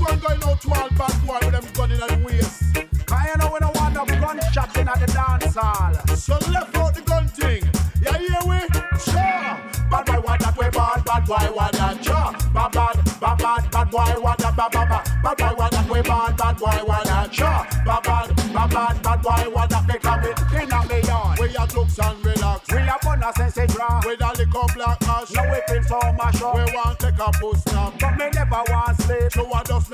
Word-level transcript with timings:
one 0.00 0.18
going 0.18 0.42
out 0.44 0.60
to 0.60 0.68
all 0.74 0.88
bad 0.90 1.26
boy 1.26 1.38
with 1.42 1.52
them 1.52 1.66
gun 1.74 1.92
in 1.92 1.98
the 1.98 2.26
waist. 2.26 3.06
Cause 3.06 3.24
you 3.26 3.36
know 3.38 3.52
we 3.52 3.58
don't 3.60 3.76
want 3.76 3.94
no 3.94 4.04
gunshot 4.04 4.76
in 4.76 4.86
the 4.86 5.06
dance 5.12 5.56
hall. 5.56 5.94
So 6.16 6.34
left 6.50 6.76
out 6.76 6.94
the 6.94 7.02
gun 7.02 7.28
thing. 7.28 7.62
Yeah, 8.02 8.18
hear 8.18 8.42
we? 8.48 8.60
Sure. 8.98 9.70
Bad 9.90 10.06
boy 10.06 10.20
want 10.20 10.40
that 10.40 10.56
way 10.56 10.70
bad, 10.70 11.04
bad 11.04 11.26
boy 11.26 11.52
want 11.54 11.72
that 11.72 12.04
sure. 12.04 12.32
Bad 12.54 12.72
bad, 12.72 12.96
bad 13.20 13.38
bad, 13.38 13.70
bad 13.70 13.90
boy 13.90 14.20
want 14.20 14.38
that 14.38 14.56
bad 14.56 14.72
bad 14.72 14.88
bad. 14.88 15.04
Bad 15.22 15.36
boy 15.36 15.54
want 15.58 15.72
that 15.72 15.90
way 15.90 16.02
bad, 16.02 16.36
bad 16.36 16.56
boy 16.56 16.84
want 16.86 17.04
that 17.06 17.34
sure. 17.34 17.62
Bad 17.84 18.02
bad, 18.02 18.36
bad 18.54 18.70
bad, 18.70 19.02
bad 19.02 19.22
boy 19.22 19.50
want 19.50 19.70
that 19.70 19.80
a 20.04 20.18
bit 20.22 20.62
In 20.62 20.72
a 20.72 21.06
yard. 21.06 21.38
We 21.38 21.54
a 21.54 21.64
looks 21.74 21.98
and 21.98 22.24
relax. 22.24 22.70
We 22.70 22.78
a 22.78 22.96
bonus 23.02 23.38
and 23.38 23.52
say 23.52 23.66
draw. 23.66 24.00
With 24.04 24.20
a 24.20 24.32
little 24.38 24.66
black 24.74 25.02
ash. 25.02 25.30
No 25.32 25.42
we 25.50 25.60
feel 25.68 25.82
so 25.84 26.12
much 26.12 26.42
up. 26.42 26.54
We 26.54 26.62
want 26.74 26.98
take 26.98 27.14
a 27.14 27.30
bus 27.40 27.66
now. 27.66 27.92
But 28.00 28.16
me 28.18 28.30
never 28.32 28.62
want 28.68 28.96
sleep. 29.02 29.32
So 29.32 29.44
what 29.44 29.66
does 29.66 29.89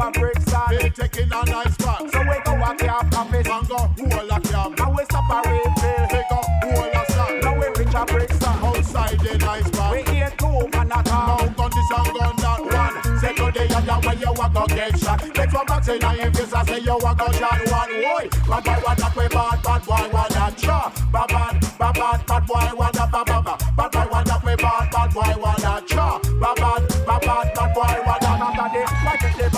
And 0.00 0.14
go 0.14 0.20
and 0.20 0.32
break 0.32 0.38
sand. 0.48 0.70
We 0.70 0.90
taking 0.90 1.32
a 1.32 1.44
nice 1.44 1.74
spot. 1.74 2.10
So 2.12 2.20
we 2.20 2.38
go 2.44 2.52
and 2.52 2.78
cap 2.78 3.14
office. 3.14 3.48
And 3.48 3.68
go 3.68 3.78
hold 3.78 4.30
a 4.30 4.40
cab. 4.40 4.78
And 4.78 4.96
we 4.96 5.04
stop 5.04 5.30
a 5.30 5.38
refill. 5.48 6.06
We 6.12 6.22
go 6.30 6.38
hold 6.62 6.94
a 6.94 7.12
sack. 7.12 7.42
Now 7.42 7.54
we 7.58 7.66
reach 7.74 7.88
a 7.88 8.06
sand. 8.38 8.64
Outside 8.64 9.18
the 9.18 9.38
nice 9.38 9.66
spot. 9.66 9.90
We 9.92 10.02
hear 10.12 10.30
two 10.38 10.68
man 10.70 10.92
at 10.92 11.10
all. 11.10 11.38
Now 11.38 11.48
gun 11.48 11.70
this 11.74 11.90
and 11.90 12.10
gun 12.14 12.36
that 12.38 12.60
one. 12.62 13.18
Say 13.18 13.34
today 13.34 13.66
and 13.74 13.86
that 13.88 14.06
way 14.06 14.14
you 14.22 14.30
a 14.30 14.46
go 14.54 14.66
get 14.68 14.98
shot. 14.98 15.18
Take 15.34 15.50
some 15.50 15.66
back 15.66 15.82
say 15.82 15.98
now 15.98 16.14
if 16.14 16.38
you 16.38 16.46
say 16.46 16.62
say 16.62 16.78
you 16.78 16.96
a 16.96 17.14
go 17.18 17.32
shot 17.32 17.58
one. 17.66 17.90
Boy, 17.98 18.28
bad 18.46 18.64
boy 18.64 18.78
want 18.86 18.98
that 18.98 19.16
way 19.16 19.28
bad, 19.28 19.62
bad 19.62 19.82
boy 19.82 20.08
want 20.14 20.30
that 20.30 20.60
sure. 20.60 20.92
Bad 21.10 21.28
bad, 21.28 21.60
bad 21.78 21.94
bad, 21.94 22.26
bad 22.26 22.46
boy 22.46 22.70
want 22.78 22.94
that 22.94 23.10
bad 23.10 23.26
bad 23.26 23.44
bad. 23.44 23.90
Boy 23.90 24.06
want 24.12 24.26
that 24.28 24.44
way 24.44 24.54
bad, 24.54 24.90
bad 24.92 25.10
boy 25.12 25.34
want 25.42 25.58
that 25.58 25.88
sure. 25.90 26.20
Bad 26.38 26.56
bad, 26.56 26.88
bad 27.06 27.20
bad, 27.26 27.54
bad 27.54 27.74
boy 27.74 27.94
want 28.06 28.20
that. 28.22 28.38
After 28.38 28.68
the 28.70 28.82
watch 29.04 29.24
it 29.24 29.34
the 29.42 29.50
back. 29.50 29.57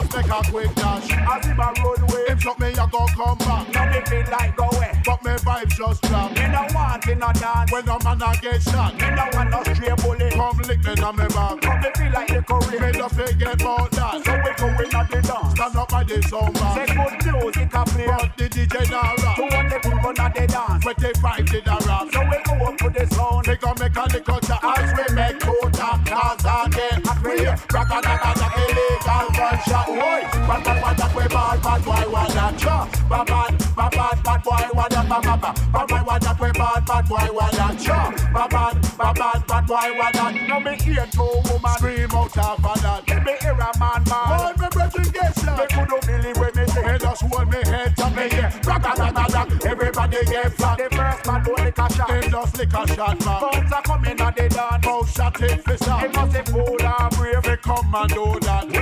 just 0.00 0.16
make 0.16 0.26
a 0.26 0.50
quick 0.50 0.74
dash. 0.74 1.10
As 1.12 1.46
if 1.46 1.58
I 1.58 1.72
run 1.72 2.00
away. 2.10 2.24
Him 2.28 2.38
shot 2.38 2.58
me 2.60 2.68
a 2.68 2.86
go 2.86 3.06
come 3.14 3.38
back. 3.38 3.68
Now 3.72 3.90
me 3.90 4.00
feel 4.06 4.24
like 4.30 4.56
go 4.56 4.64
away. 4.72 4.92
But 5.04 5.24
me 5.24 5.32
vibes 5.32 5.76
just 5.76 6.02
drop. 6.02 6.32
Me 6.32 6.48
no 6.48 6.66
want 6.74 7.06
in 7.08 7.22
a 7.22 7.32
dance. 7.32 7.72
When 7.72 7.88
a 7.88 8.04
man 8.04 8.22
a 8.22 8.40
get 8.40 8.62
shot, 8.62 8.94
Me 8.94 9.10
no 9.10 9.24
want 9.32 9.50
no 9.50 9.62
stray 9.64 9.94
bullet. 9.96 10.32
come 10.32 10.58
lick 10.68 10.84
me 10.84 11.02
on 11.02 11.16
me 11.16 11.26
back. 11.28 11.60
Come 11.60 11.80
me 11.80 11.90
feel 11.96 12.12
like 12.12 12.28
the 12.28 12.34
Me 12.34 12.42
Korean. 12.48 12.92
just 12.94 13.14
forget 13.14 13.54
about 13.62 13.90
that. 13.92 14.24
So 14.24 14.32
we 14.32 14.52
go 14.56 14.66
in 14.82 14.94
at 14.96 15.10
the 15.10 15.20
dance. 15.22 15.52
Stand 15.54 15.76
up 15.76 15.88
by 15.88 16.04
the 16.04 16.22
sound 16.22 16.56
Say 16.56 16.86
bar. 16.94 17.10
good 17.20 17.42
music 17.42 17.74
a 17.74 17.84
play. 17.84 18.06
But 18.06 18.36
the 18.36 18.48
DJ 18.48 18.90
now 18.90 19.14
rap. 19.22 19.38
one 19.38 19.68
the 19.68 19.78
people 19.82 20.20
at 20.20 20.34
the 20.34 20.46
dance. 20.46 20.84
But 20.84 20.96
the 20.98 21.08
vibe 21.20 21.50
did 21.50 21.66
a 21.66 21.76
rap. 21.86 22.06
So 22.12 22.20
we 22.20 22.38
go 22.44 22.54
up 22.66 22.76
to 22.78 22.88
the 22.90 23.06
sound. 23.14 23.46
Gon' 23.60 23.76
make 23.78 23.96
a 23.96 24.02
little 24.08 24.40
chat 24.40 24.64
as 24.64 24.90
we 24.96 25.14
make 25.14 25.38
two 25.40 25.60
tap 25.72 26.00
again. 26.64 27.02
We 27.22 27.44
rock 27.44 27.90
a 27.90 28.00
rock 28.00 28.24
a 28.24 28.39
gunshot. 29.40 29.86
Boy, 29.86 30.20
bad 30.48 30.60
bad 30.64 30.78
bad 30.82 30.96
that 31.00 31.14
way 31.16 31.26
bad 31.28 31.62
bad 31.62 31.80
boy 31.84 32.04
want 32.12 32.32
that 32.34 32.58
chop. 32.58 32.86
Bad 33.08 33.26
bad 33.26 33.52
bad 33.76 33.90
bad 33.96 34.16
bad 34.24 34.42
boy 34.44 34.64
want 34.76 34.90
that 34.92 35.08
bad 35.08 35.22
bad 35.24 35.40
bad. 35.40 35.88
Boy 35.88 36.02
want 36.06 36.22
that 36.22 36.40
way 36.40 36.52
bad 36.52 36.84
bad 36.86 37.04
boy 37.08 37.28
want 37.32 37.52
that 37.56 37.74
chop. 37.80 38.10
Bad 38.34 38.50
bad 38.50 38.74
bad 38.98 39.14
bad 39.16 39.46
bad 39.48 39.66
boy 39.66 39.88
want 39.98 40.14
that. 40.14 40.32
Now 40.48 40.58
me 40.60 40.76
hear 40.76 41.06
two 41.12 41.32
woman. 41.48 41.74
Scream 41.80 42.10
out 42.12 42.36
of 42.36 42.82
that. 42.84 43.02
Me 43.24 43.32
hear 43.40 43.56
a 43.56 43.70
man 43.80 44.02
man. 44.10 44.26
Boy, 44.28 44.52
me 44.60 44.68
brethren 44.74 45.08
get 45.16 45.32
Me 45.36 45.42
shot. 45.42 45.68
could 45.88 46.02
believe 46.06 46.36
when 46.36 46.52
me 46.56 46.64
say. 46.68 46.82
Me 46.84 46.98
just 46.98 47.22
hold 47.24 47.48
me 47.48 47.60
head 47.64 47.96
to 47.96 48.06
me 48.10 48.24
yeah. 48.36 48.52
Rock 48.68 48.84
a 48.84 48.92
rock 49.00 49.18
a 49.18 49.24
rock. 49.32 49.48
Everybody 49.64 50.18
get 50.26 50.52
flat. 50.52 50.76
The 50.78 50.86
first 50.96 51.20
man 51.26 51.40
don't 51.44 51.58
lick 51.64 51.78
a 51.78 51.86
shot. 51.94 52.08
Them 52.08 52.30
just 52.30 52.58
lick 52.58 52.72
a 52.74 52.82
shot 52.94 53.18
man. 53.24 53.40
Bounce 53.40 53.72
a 53.72 53.80
come 53.88 54.04
in 54.04 54.20
at 54.20 54.36
the 54.36 54.48
dance. 54.48 54.84
Mouth 54.86 55.10
shot 55.10 55.40
it 55.42 55.64
for 55.64 55.72
He 55.72 55.76
some. 55.78 56.12
must 56.12 56.32
be 56.36 56.52
fool 56.52 56.76
or 56.84 57.08
brave. 57.16 57.44
We 57.46 57.56
come 57.56 57.94
and 57.94 58.10
do 58.10 58.24
that. 58.44 58.79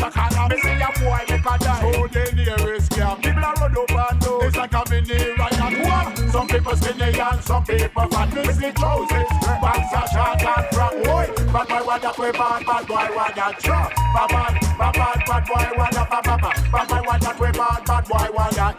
A 0.00 0.10
column. 0.10 0.48
Me 0.50 0.60
see 0.60 0.80
a 0.80 0.90
boy 1.00 1.22
make 1.28 1.46
a 1.46 1.58
die. 1.58 1.92
So 1.92 2.06
the 2.06 2.32
nearest 2.34 2.90
gap. 2.92 3.22
People 3.22 3.44
a 3.44 3.52
run 3.54 3.76
up 3.76 3.90
and 3.90 4.20
down. 4.20 4.44
It's 4.44 4.56
like 4.56 4.72
a 4.72 4.82
mini 4.90 5.18
riot. 5.38 5.74
What? 5.86 6.18
Some 6.32 6.48
people 6.48 6.76
skinny 6.76 7.20
and 7.20 7.42
some 7.42 7.64
people 7.64 8.06
fat. 8.08 8.34
We 8.34 8.52
see 8.52 8.72
trousers, 8.72 9.28
pants 9.62 9.94
are 9.94 10.08
short 10.12 10.42
and 10.42 10.66
fat. 10.74 10.94
Boy, 11.04 11.26
bad 11.52 11.68
boy 11.68 11.84
want 11.86 12.02
that 12.02 12.18
way 12.18 12.32
bad, 12.32 12.66
bad 12.66 12.86
boy 12.86 13.08
want 13.16 13.34
that 13.36 13.58
chop. 13.60 13.92
Bad 14.14 14.28
bad, 14.28 14.54
bad 14.78 14.94
bad, 14.94 15.22
bad 15.26 15.46
boy 15.46 15.78
want 15.78 15.92
that 15.94 16.10
bad 16.10 16.24
bad 16.24 16.47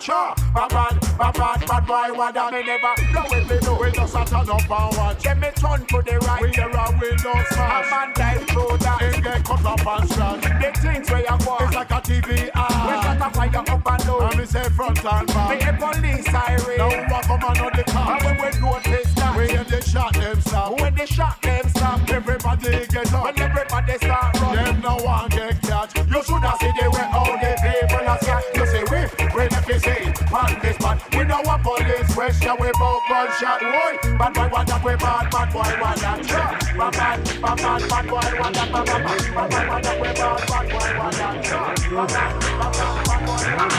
want. 0.07 0.37
Bad 0.53 0.69
bad, 0.69 1.17
bad 1.17 1.33
bad, 1.35 1.67
bad 1.67 1.85
boy 1.87 2.17
want 2.17 2.35
that. 2.35 2.53
Me 2.53 2.63
never 2.63 2.93
blow 3.11 3.37
it 3.37 3.49
me 3.49 3.57
know. 3.65 3.77
We 3.79 3.91
just 3.91 4.15
a 4.15 4.23
turn 4.25 4.49
up 4.49 4.69
and 4.71 4.97
watch. 4.97 5.23
Then 5.23 5.39
me 5.39 5.49
turn 5.55 5.85
to 5.85 5.97
the 6.01 6.17
We 6.21 6.27
right. 6.27 6.55
hear 6.55 6.69
a 6.69 6.85
window 6.99 7.33
A 7.35 7.45
smash. 7.53 7.91
man 7.91 8.09
dive 8.15 8.47
through 8.49 8.77
that. 8.79 9.01
Him 9.01 9.21
get 9.21 9.43
cut 9.45 9.65
up 9.65 9.87
and 9.87 10.09
scratch. 10.09 10.41
The 10.41 10.69
things 10.81 11.11
where 11.11 11.19
you 11.21 11.37
go. 11.45 11.57
It's 11.59 11.75
like 11.75 11.91
a 11.91 11.99
TV 12.01 12.29
We 12.29 12.49
ad. 12.53 13.19
got 13.19 13.27
a 13.27 13.29
fire 13.35 13.57
up 13.59 13.69
and 13.69 14.03
down. 14.05 14.23
And 14.29 14.37
me 14.39 14.45
say 14.45 14.63
front 14.69 15.03
and 15.03 15.27
back. 15.27 15.61
a 15.67 15.73
police 15.73 16.27
Now 16.31 16.45
siren. 16.45 17.09
walk 17.09 17.23
come 17.23 17.43
on 17.43 17.55
the 17.55 17.83
And 17.83 17.85
car. 17.87 18.19
when 18.23 18.35
we 18.37 18.49
notice 18.59 19.13
that. 19.15 19.35
We 19.37 19.47
hear 19.49 19.63
the 19.63 19.81
shot 19.81 20.13
them 20.13 20.41
stop. 20.41 20.79
When 20.79 20.95
they 20.95 21.05
shot 21.05 21.41
them 21.41 21.67
stop. 21.69 22.09
Everybody 22.09 22.85
get 22.87 23.13
up. 23.13 23.23
When 23.25 23.39
everybody 23.41 23.97
start 23.97 24.39
run. 24.41 24.55
Them 24.55 24.81
no 24.81 24.95
one 25.03 25.29
get 25.29 25.61
catch. 25.61 25.95
You 25.97 26.23
shoulda 26.23 26.53
see 26.59 26.71
the 26.79 26.89
way 26.89 27.07
question 32.19 32.55
we 32.59 32.69
bout 32.73 33.01
gunshot. 33.07 33.61
Boy, 33.61 33.95
bad 34.17 34.33
boy 34.33 34.49
want 34.51 34.67
that 34.67 34.83
we 34.83 34.93
bad, 34.95 35.31
bad 35.31 35.53
boy 35.53 35.71
want 35.79 35.99
that 36.01 36.25
shot. 36.25 36.59
Bad 36.77 36.91
bad, 36.91 37.23
bad 37.41 37.57
bad, 37.57 37.89
bad 37.89 38.05
boy 38.09 38.19
want 38.39 38.55
that, 38.55 38.71
bad 38.73 38.85
bad, 38.85 38.99
bad 38.99 39.23
bad 39.35 39.49
boy 39.49 39.67
want 39.69 39.83
that 39.83 40.01
we 40.01 40.07
bad, 40.07 40.47
bad 40.49 40.65
boy 40.69 40.89
want 40.99 41.15
that 41.15 41.45
shot. 41.45 41.79
Bad 41.79 42.07
bad, 42.09 42.31
bad 42.59 42.71
bad, 42.75 43.05
bad 43.07 43.19
boy 43.25 43.39
want 43.55 43.71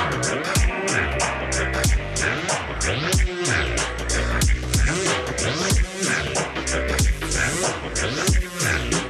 that. 8.96 9.09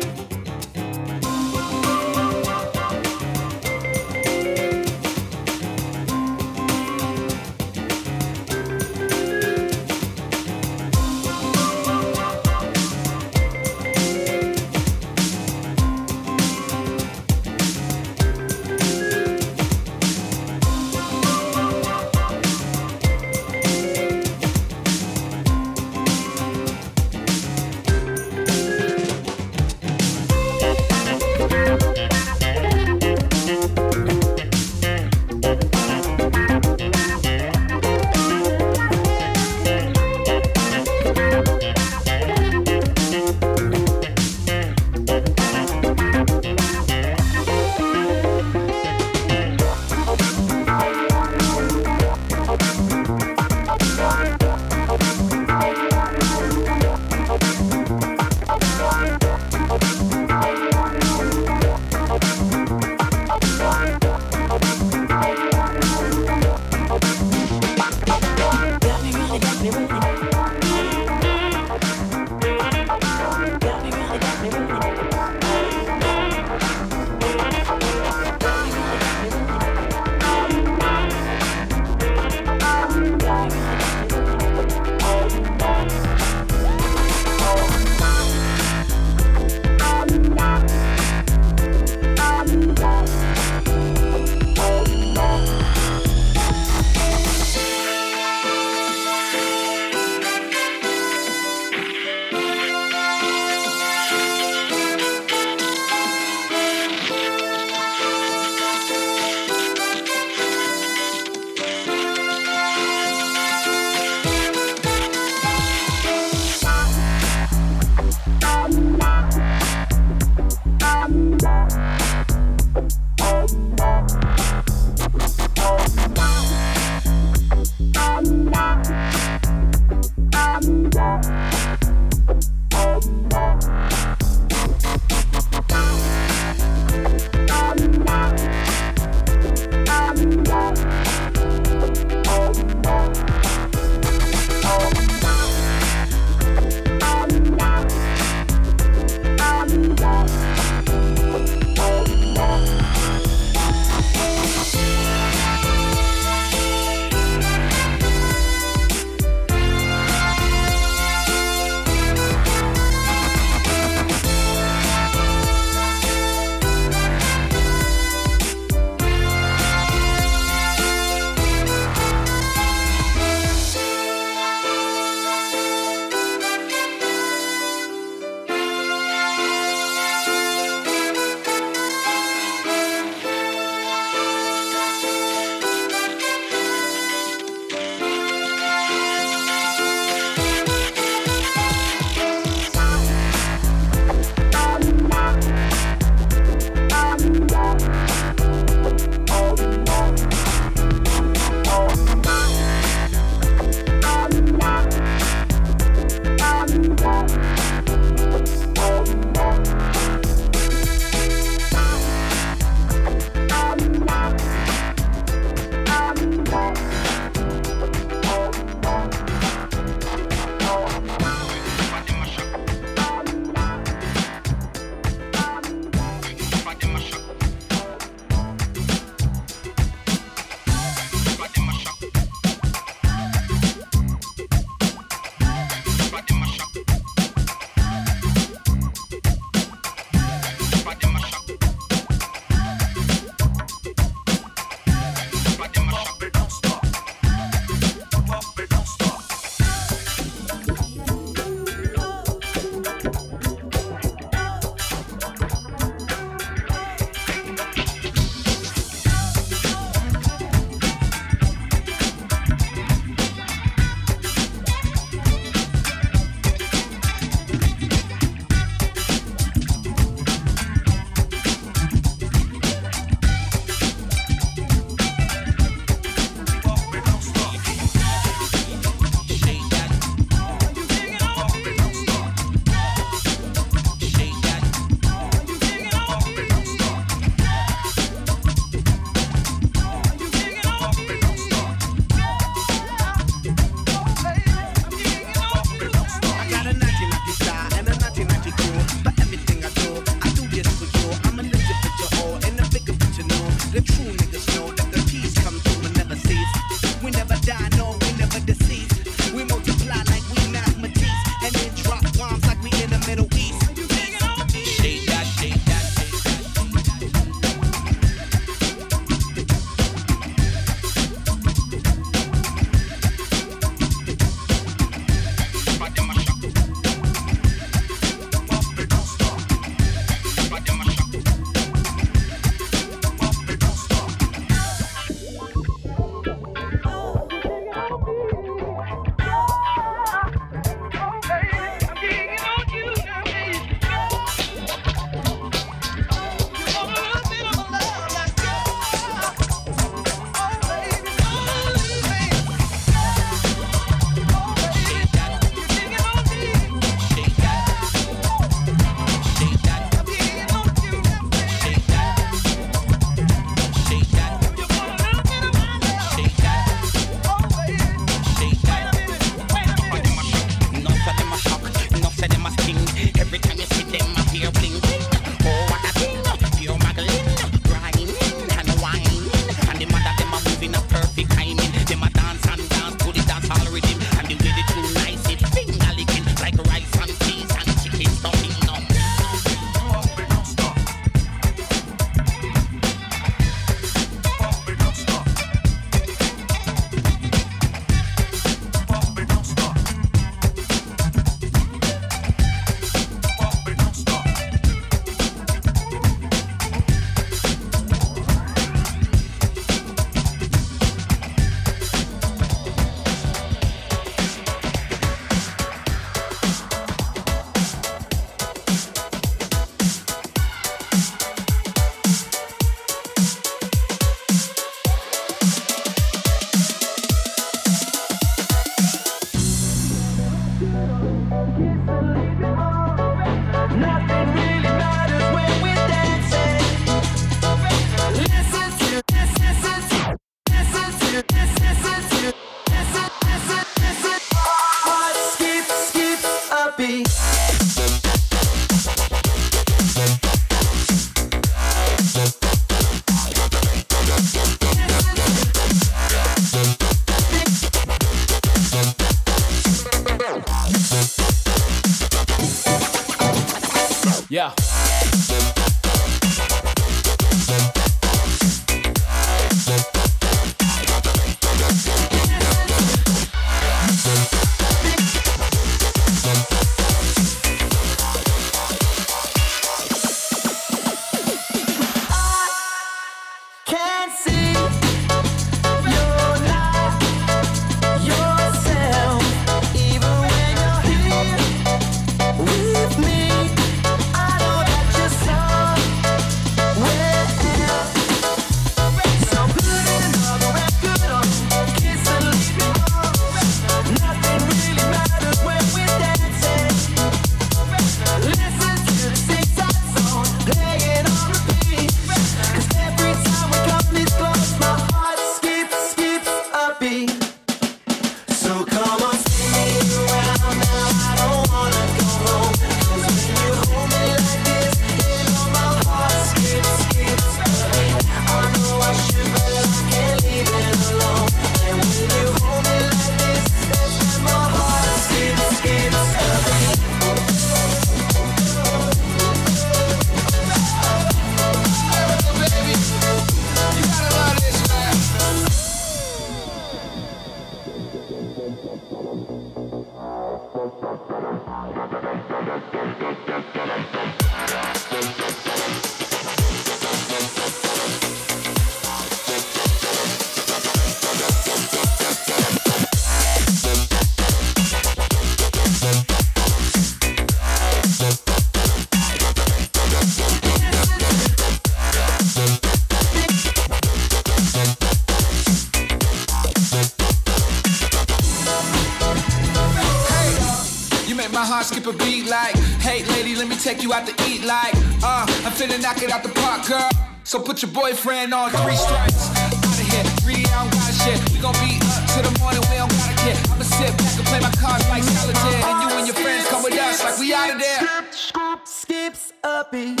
Skip 581.64 581.86
a 581.86 581.92
beat 581.92 582.26
like, 582.28 582.54
hey 582.84 583.04
lady, 583.16 583.34
let 583.34 583.48
me 583.48 583.56
take 583.56 583.82
you 583.82 583.92
out 583.94 584.06
to 584.06 584.12
eat 584.28 584.44
like, 584.44 584.74
uh, 585.02 585.24
I'm 585.48 585.52
finna 585.56 585.80
knock 585.80 586.02
it 586.02 586.12
out 586.12 586.22
the 586.22 586.28
park, 586.28 586.68
girl. 586.68 586.90
So 587.24 587.40
put 587.40 587.62
your 587.62 587.70
boyfriend 587.70 588.34
on 588.34 588.50
three 588.50 588.76
strikes. 588.76 589.32
Out 589.32 589.50
of 589.50 589.78
here, 589.80 590.04
really, 590.28 590.44
I 590.44 590.60
don't 590.60 590.70
got 590.70 590.92
shit. 590.92 591.18
We 591.32 591.40
gon' 591.40 591.56
be 591.64 591.80
up 591.80 592.04
till 592.12 592.22
the 592.28 592.38
morning, 592.38 592.60
we 592.68 592.76
don't 592.76 592.92
gotta 592.92 593.16
care. 593.24 593.38
I'ma 593.48 593.64
sit 593.64 593.96
back 593.96 594.14
and 594.18 594.26
play 594.28 594.40
my 594.40 594.52
cards 594.60 594.86
like 594.90 595.02
solitaire. 595.04 595.64
And 595.64 595.76
you 595.82 595.88
and 595.96 596.06
your 596.06 596.16
friends 596.16 596.46
come 596.48 596.62
with 596.62 596.74
us 596.74 597.02
like 597.02 597.18
we 597.18 597.32
out 597.32 597.50
of 597.50 597.58
there. 597.58 597.80
Skip, 597.80 598.12
skip, 598.12 599.16
skips 599.16 599.32
a 599.42 599.64
beat. 599.72 600.00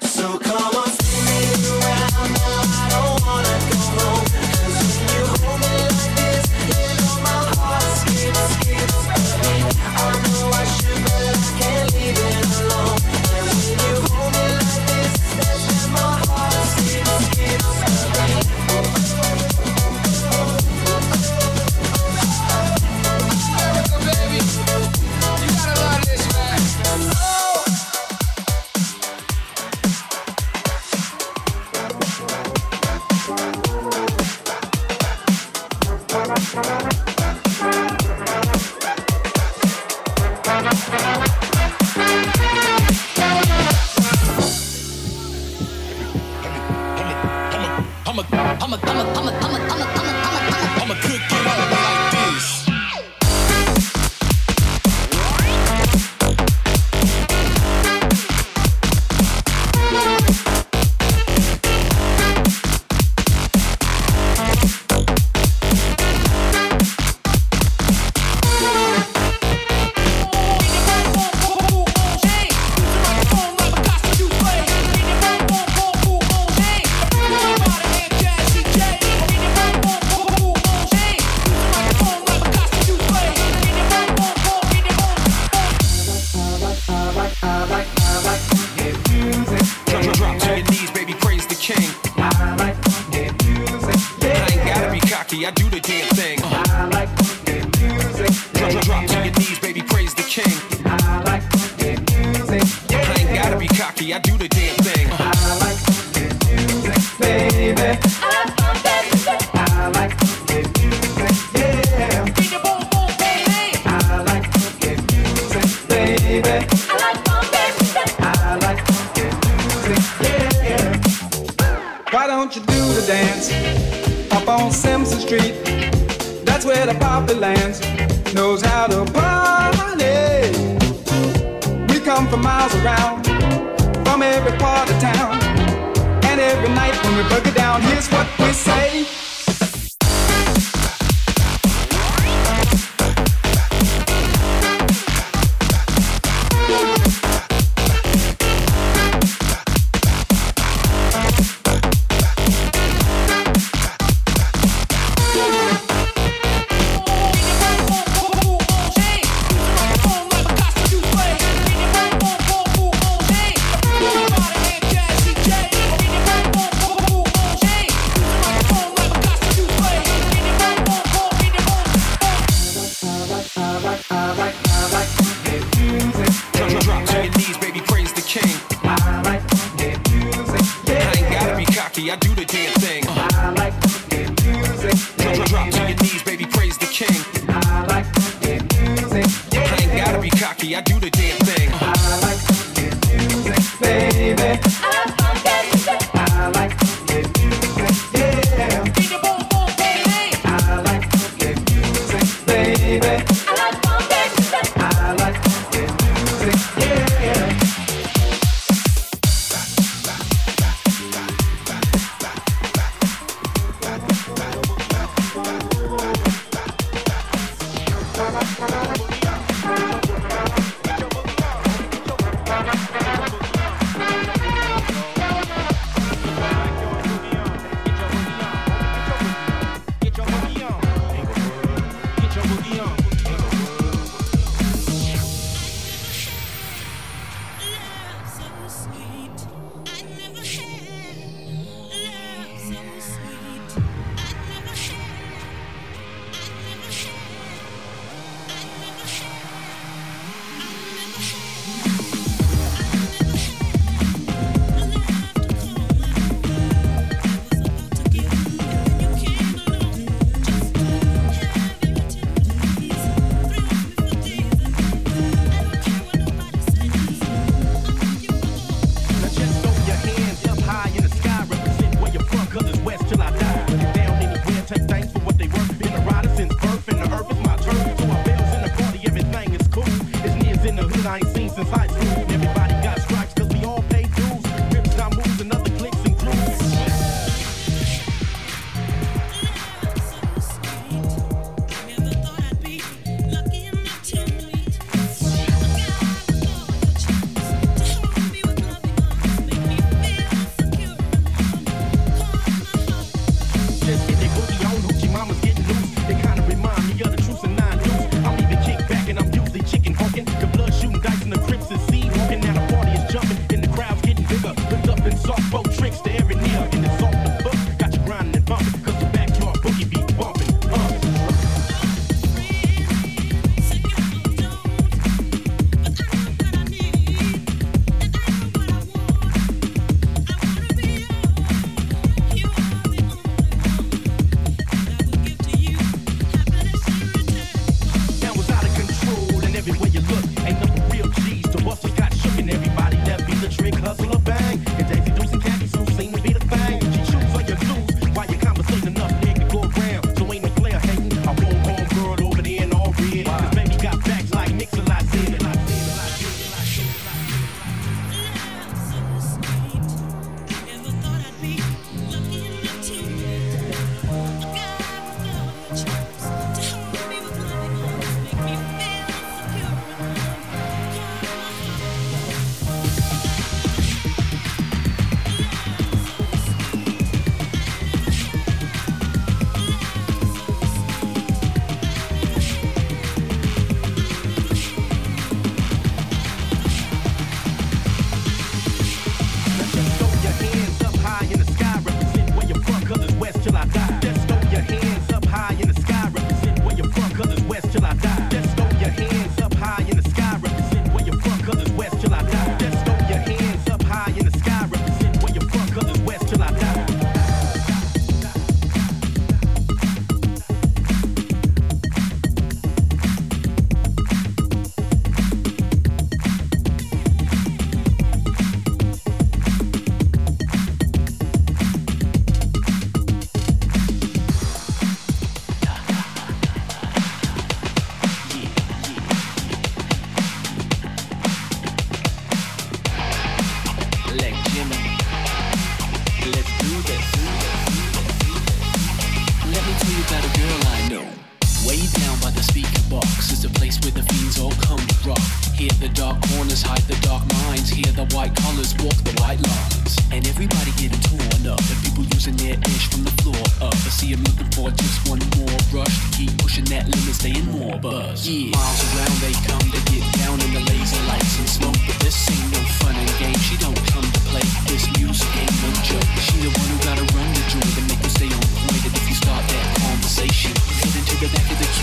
So 0.00 0.38
come 0.38 0.74
on, 0.80 0.88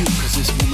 the 0.03 0.11
cause 0.21 0.35
this 0.35 0.64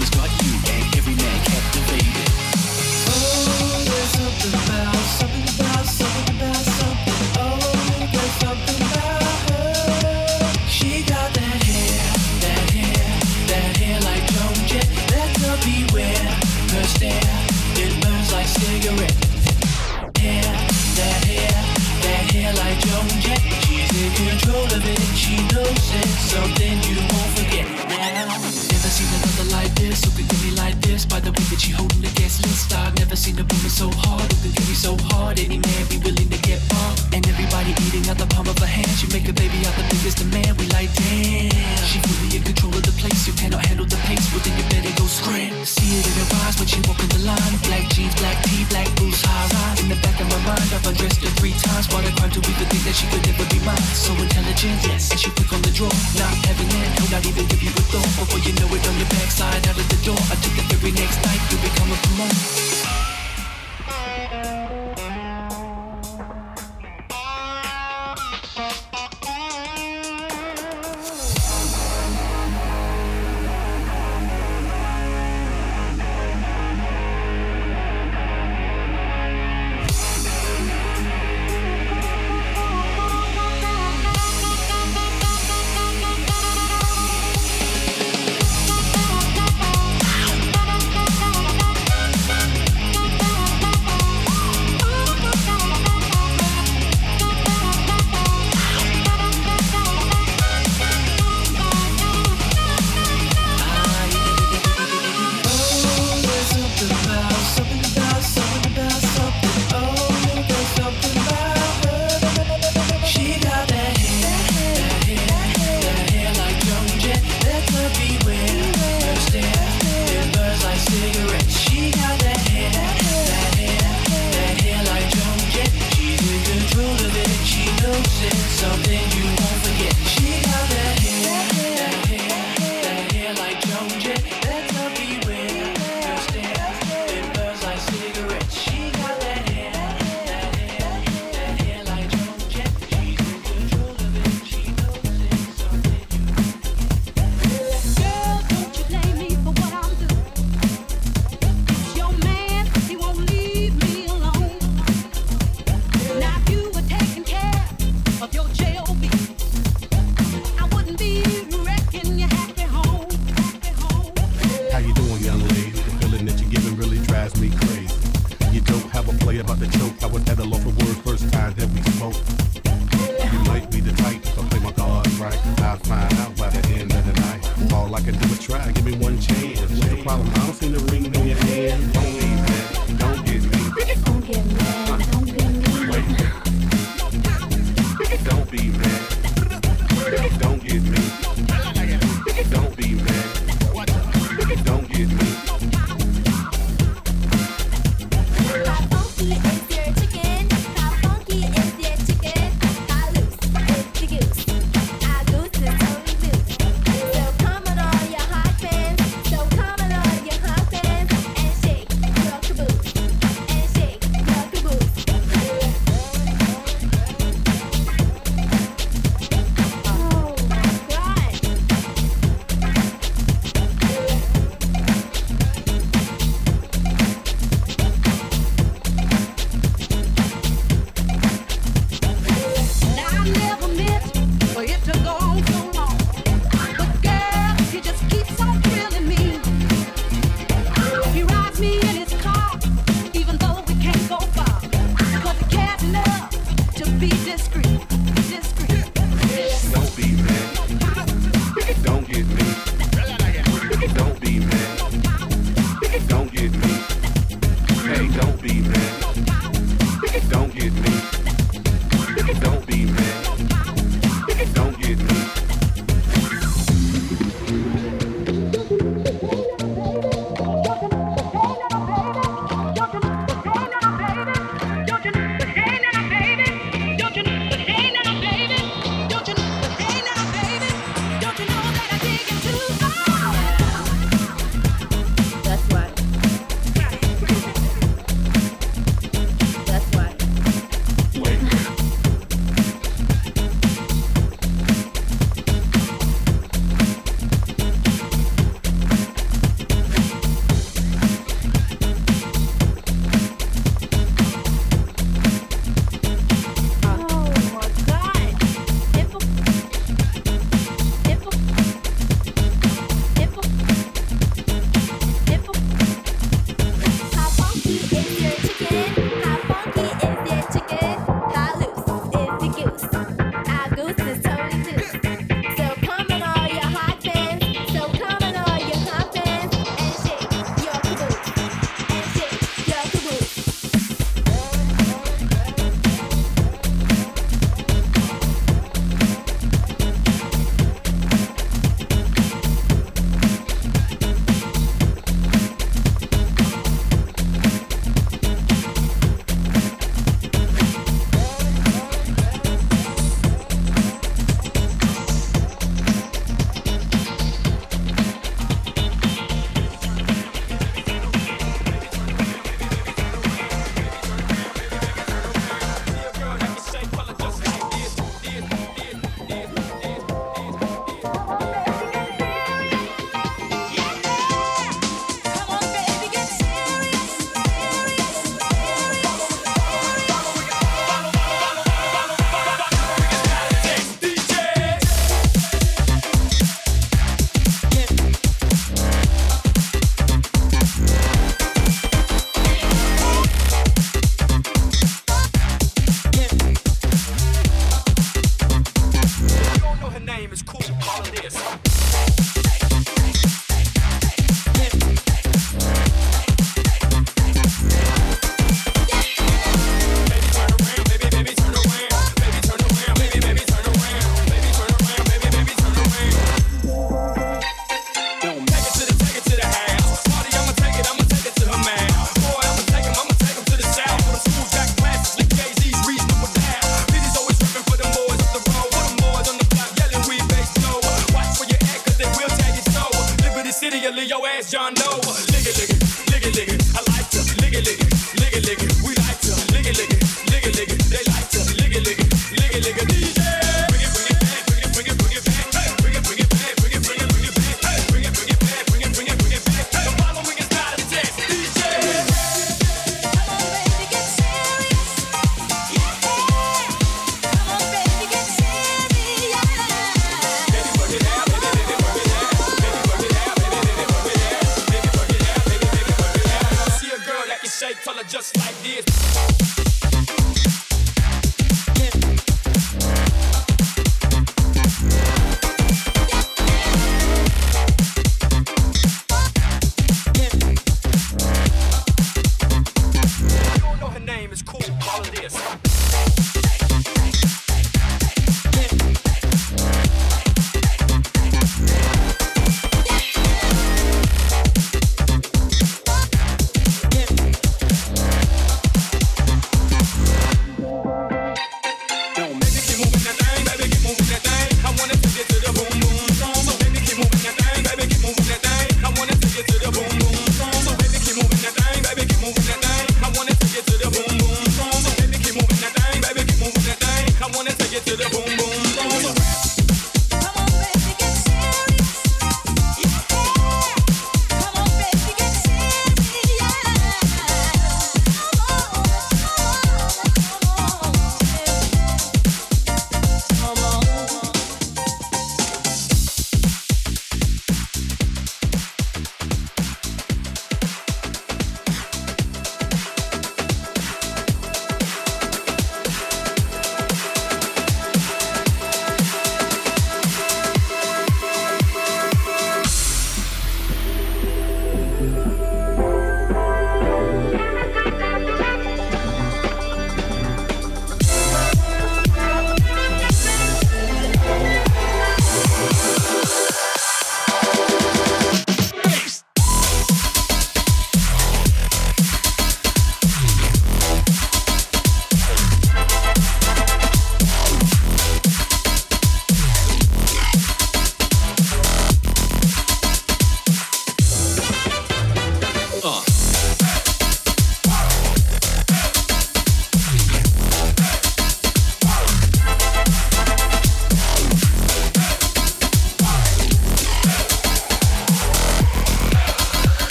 you. 195.02 195.31